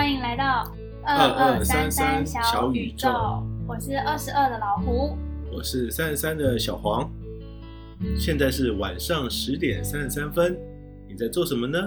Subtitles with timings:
[0.00, 0.66] 欢迎来到
[1.04, 3.10] 二二三三小宇宙。
[3.68, 5.14] 我是二十二的老胡，
[5.52, 7.06] 我是三十三的小黄。
[8.16, 10.58] 现在是晚上十点三十三分，
[11.06, 11.78] 你在做什么呢？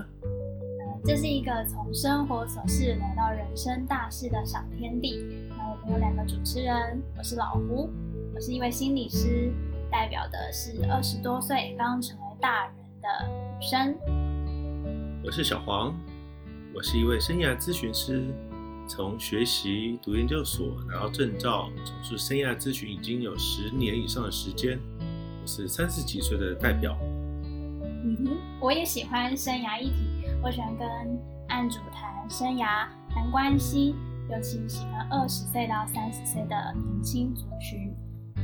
[1.03, 5.25] 这是一个从生活琐事聊到人生大事的小天地。
[5.49, 7.89] 那我们有两个主持人，我是老胡，
[8.35, 9.51] 我是一位心理师，
[9.89, 13.07] 代表的是二十多岁刚成为大人的
[13.59, 13.95] 女生。
[15.25, 15.91] 我是小黄。
[16.75, 18.25] 我是一位生涯咨询师，
[18.87, 24.79] 从学习读研究所拿到证照，从事生涯咨询已经有十年以上的时间。
[24.99, 26.97] 我是三十几岁的代表。
[28.03, 30.87] 嗯哼，我也喜欢生涯议题，我喜欢跟
[31.49, 33.93] 案主谈生涯、谈关系，
[34.31, 37.93] 尤其喜欢二十岁到三十岁的年轻族群。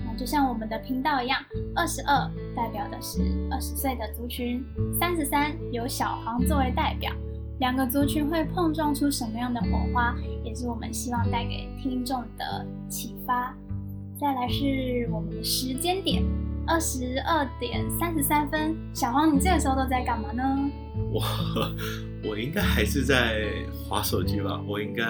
[0.06, 1.44] 那就像我们的频道一样，
[1.76, 7.12] 二十二代表的是二十岁的族群，三十三由小黄作为代表。
[7.60, 13.54] 两个族群会碰撞出什么样的火花，也是我们希望带给听众的启发。
[14.18, 16.24] 再来是我们的时间点，
[16.66, 18.76] 二十二点三十三分。
[18.94, 20.44] 小黄，你这个时候都在干嘛呢？
[21.12, 21.22] 我
[22.30, 23.44] 我应该还是在
[23.88, 25.06] 划手机吧，我应该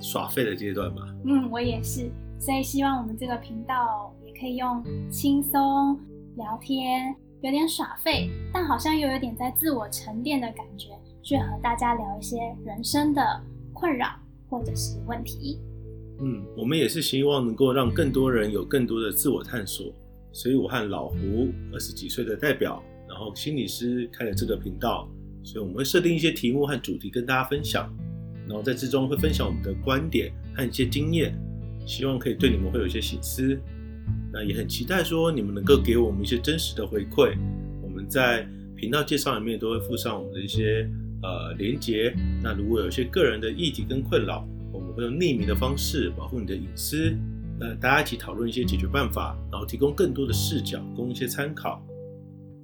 [0.00, 1.02] 耍废的阶段吧。
[1.24, 2.08] 嗯，我也是。
[2.38, 4.80] 所以希望我们这个频道也可以用
[5.10, 5.98] 轻松
[6.36, 10.90] 聊天，有点耍废，但好像又有点在自我沉淀的感觉。
[11.24, 12.36] 去和大家聊一些
[12.66, 13.22] 人生的
[13.72, 14.08] 困扰
[14.48, 15.58] 或者是问题。
[16.20, 19.92] 嗯，我们也是希望能够让更多人有更多的自我探索，
[20.32, 21.16] 所以我和老胡
[21.72, 25.08] 二十几岁的代表，然后心理师开了这个频道，
[25.42, 27.90] 所以我们会设定一些题目和主题跟大家分享，
[28.46, 31.34] 然后在之中会分享我们的观点和一些经验，
[31.86, 33.58] 希望可以对你们会有一些省思。
[34.30, 37.34] 那也很期待说你们能够给我们一些真实的回馈，
[37.82, 40.86] 我们在频道介绍里面都会附上我们的一些。
[41.24, 42.14] 呃，连接。
[42.42, 47.16] 那如果有些个人的议题跟困扰，我们会用匿名的方式保护你的隐私。
[47.58, 51.82] 那大家一起讨论一些解决办法，然后提供更多的视角，供一些参考。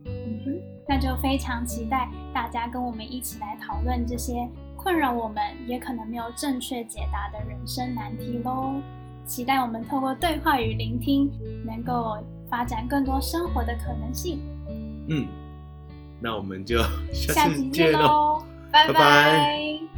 [0.05, 4.47] 嗯哼，那就非常期待大家跟我们一起来讨论这些
[4.77, 8.75] 困扰我们也可能没有正确解答的人生难题喽。
[9.25, 11.31] 期待我们透过对话与聆听，
[11.65, 12.19] 能够
[12.51, 14.41] 发展更多生活的可能性。
[15.09, 15.29] 嗯，
[16.21, 16.79] 那我们就
[17.15, 18.43] 下次见喽。
[18.71, 19.60] 拜拜。